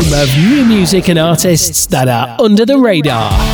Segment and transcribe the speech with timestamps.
[0.00, 3.49] home of new music and artists that are under the radar.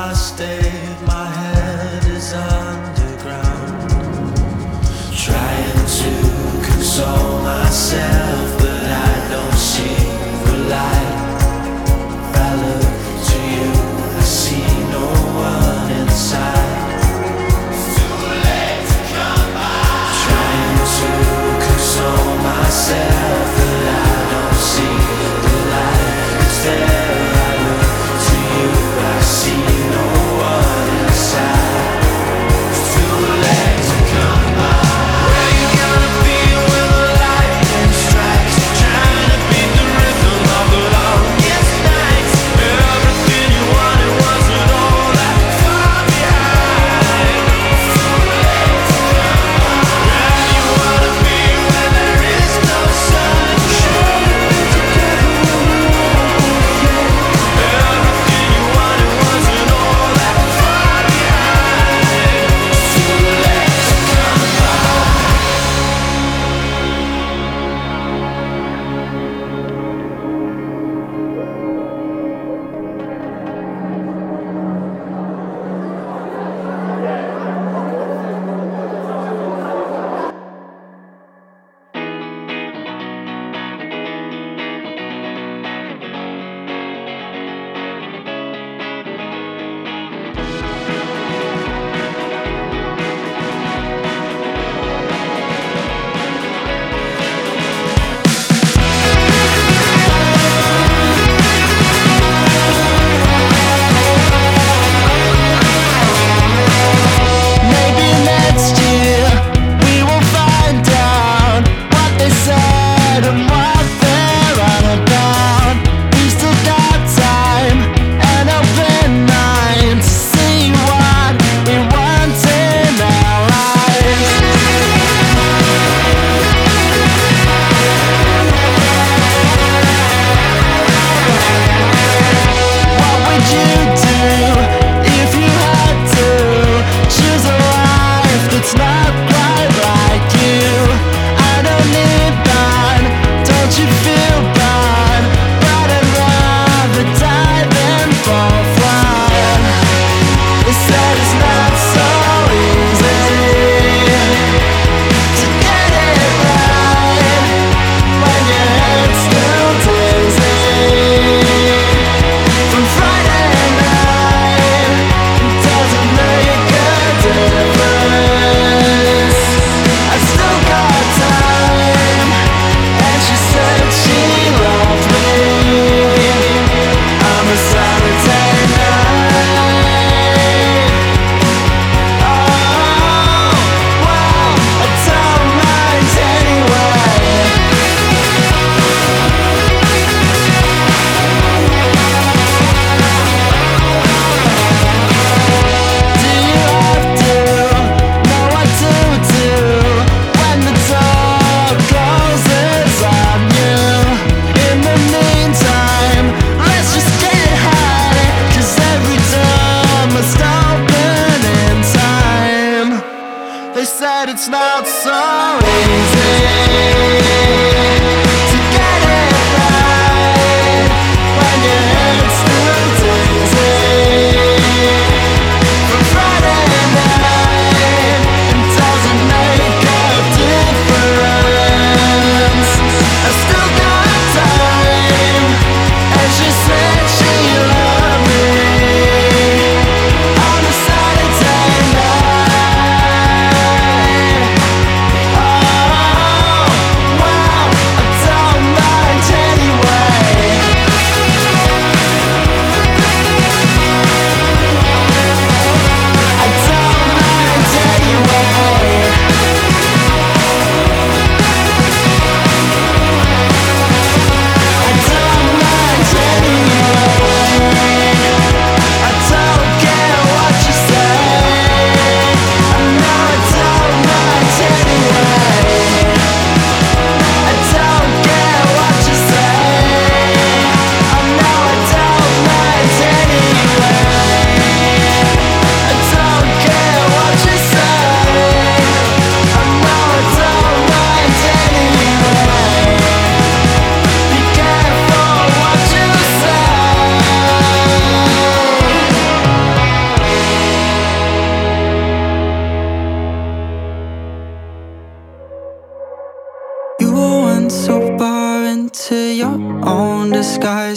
[0.00, 3.90] I stayed, my head is underground.
[5.12, 8.27] Trying to console myself.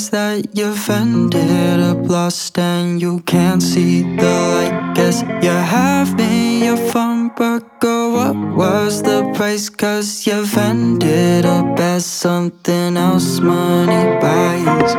[0.02, 4.94] realize that you've ended up lost and you can't see the light.
[4.96, 9.70] Guess you're having your fun, but girl, what was the price?
[9.70, 14.94] Cause you've ended up as something else money buys.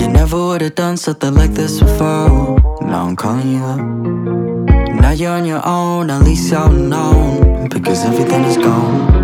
[0.00, 2.58] You never would've done something like this before.
[2.82, 3.80] Now I'm calling you up.
[5.00, 7.68] Now you're on your own, at least you're known.
[7.68, 9.23] Because everything is gone.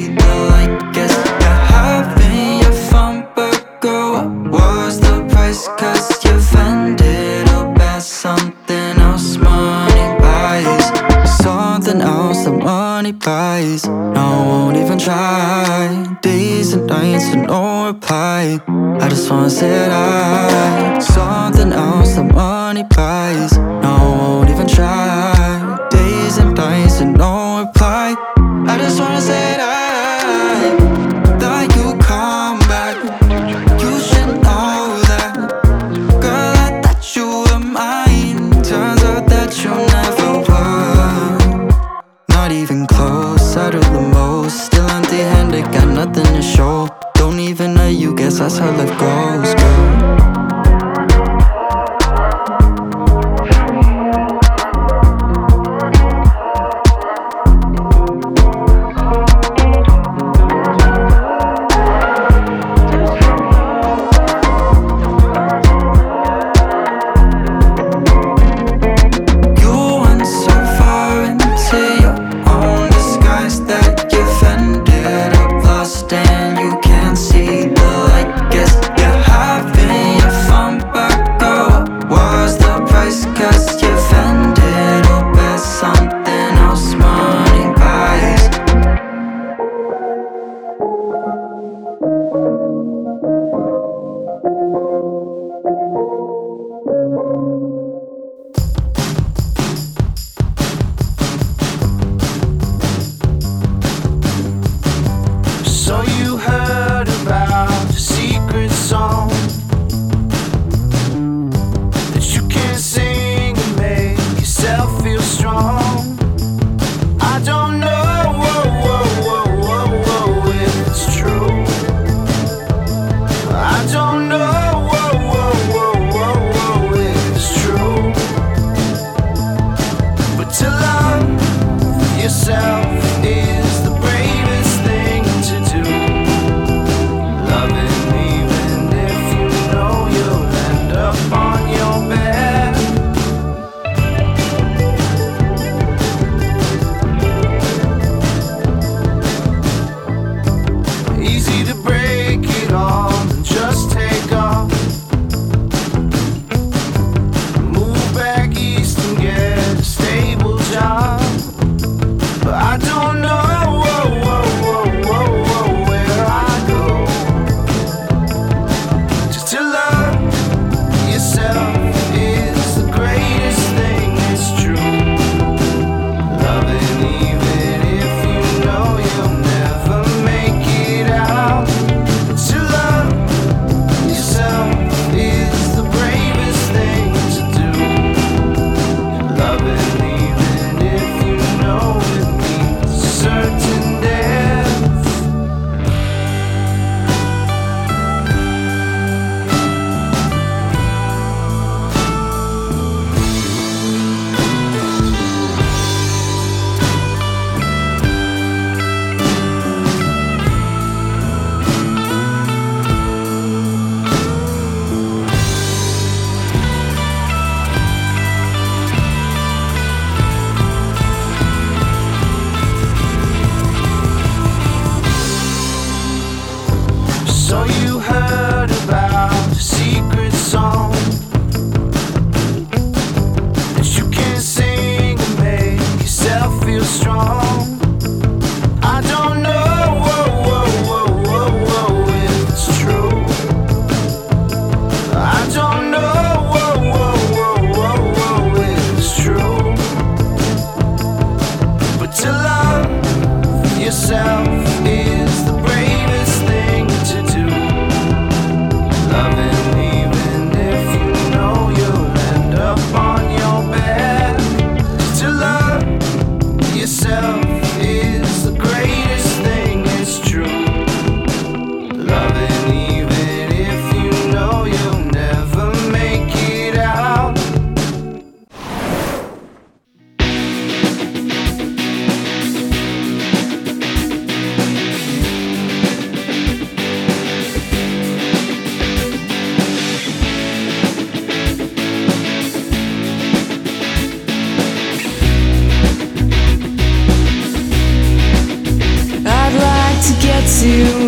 [19.59, 20.60] I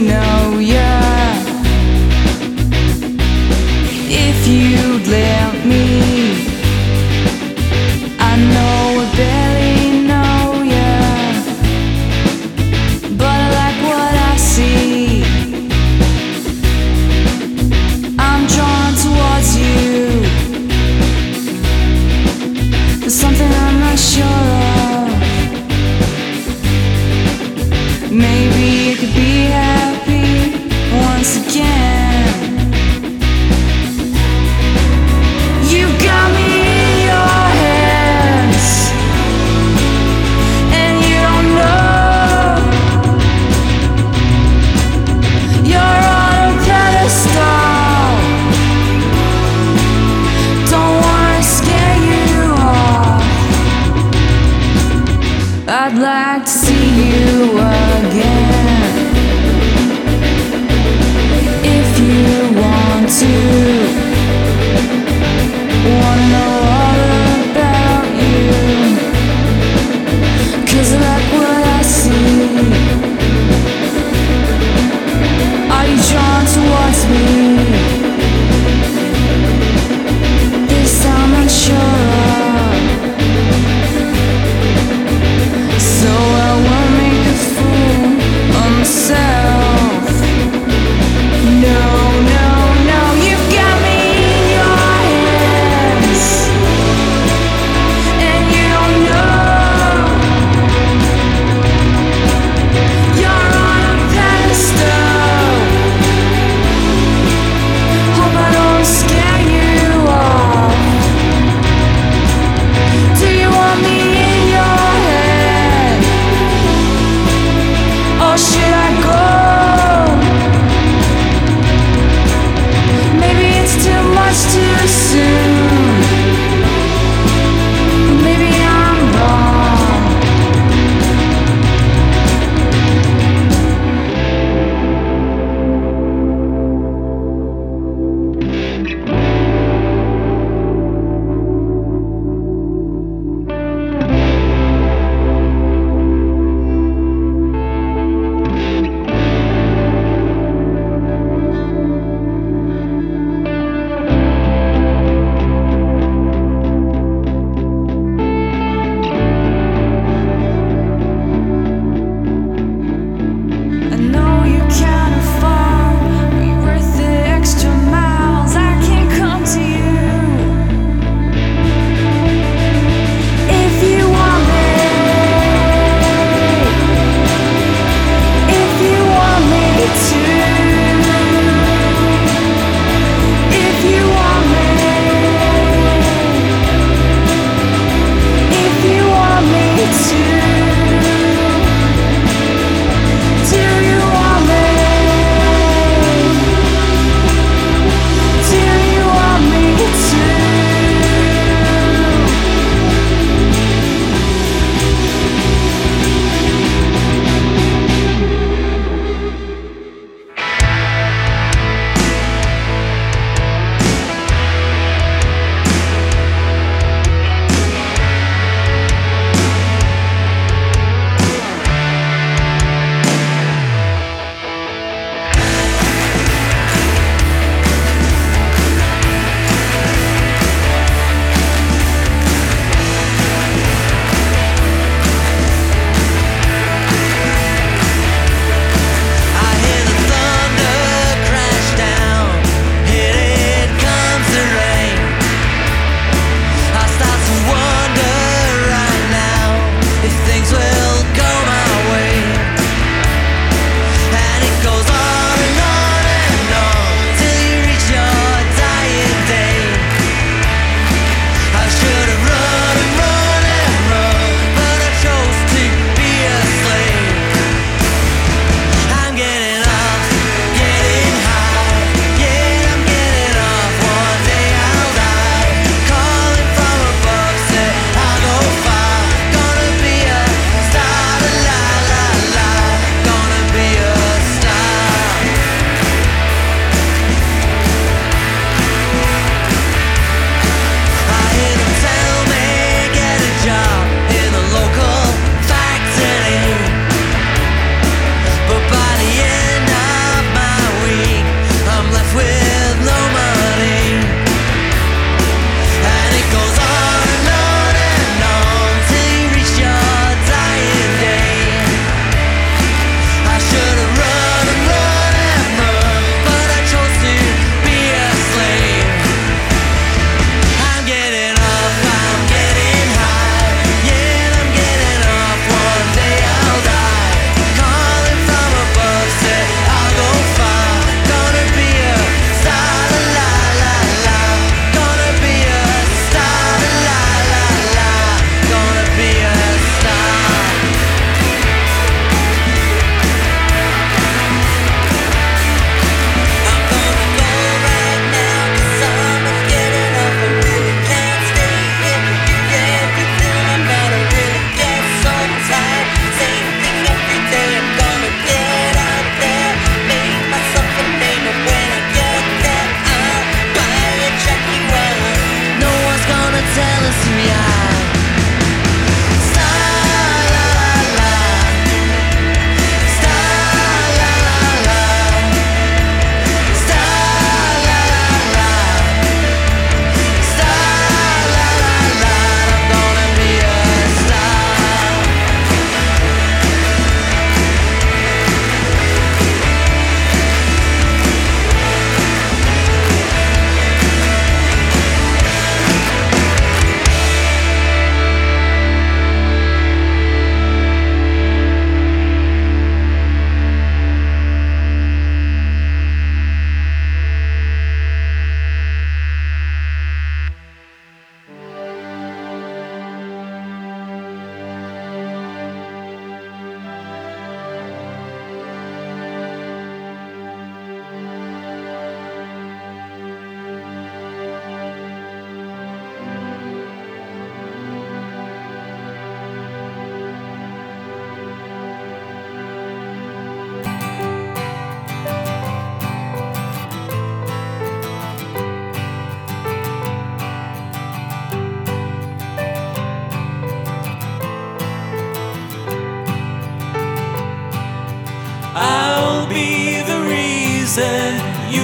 [0.02, 0.33] know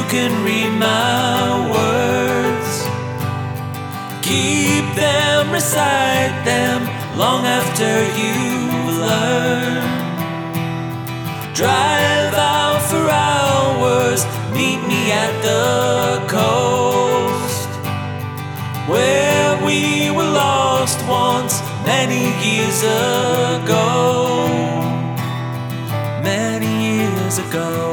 [0.09, 2.71] can read my words.
[4.25, 6.81] Keep them, recite them
[7.15, 9.85] long after you've learned.
[11.53, 17.69] Drive out for hours, meet me at the coast
[18.89, 23.85] where we were lost once many years ago.
[26.23, 27.88] Many years ago.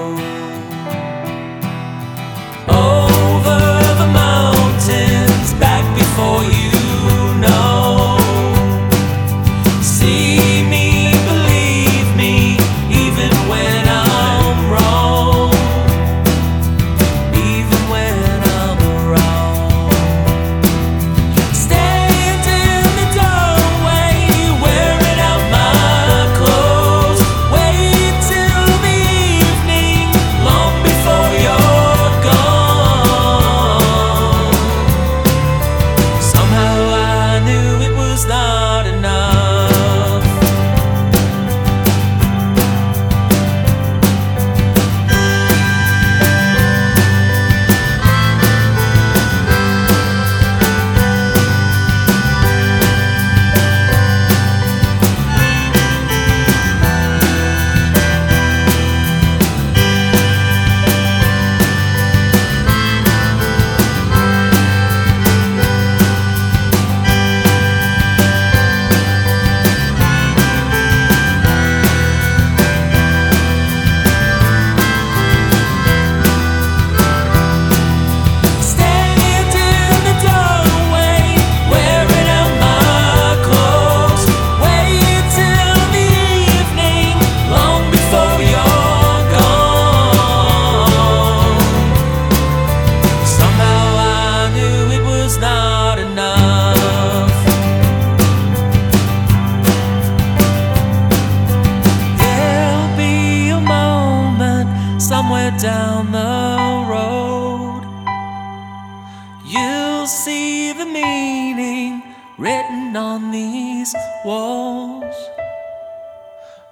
[112.96, 115.14] on these walls,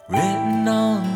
[0.08, 1.13] written on